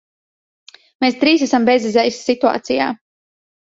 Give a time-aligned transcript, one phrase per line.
[1.05, 2.93] Mēs trīs esam bezizejas situācijā.